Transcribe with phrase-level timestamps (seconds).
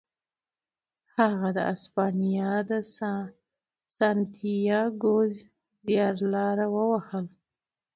[1.15, 2.71] هغه د اسپانیا د
[3.97, 5.15] سانتیاګو
[5.85, 7.33] زیارلاره ووهله.